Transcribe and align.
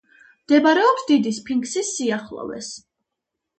მდებარეობს 0.45 1.05
დიდი 1.11 1.35
სფინქსის 1.41 1.93
სიახლოვეს. 1.99 2.75